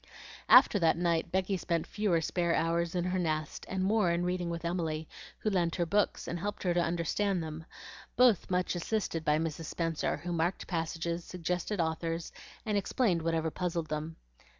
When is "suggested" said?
11.23-11.79